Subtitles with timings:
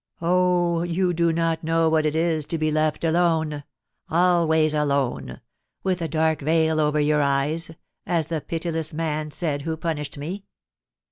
[0.19, 3.63] Oh, you do not know what it is to be left alone,
[4.09, 5.41] always alone,
[5.83, 7.69] with a dark veil over your eyes,
[8.07, 10.45] as the pitiless man said who punished me.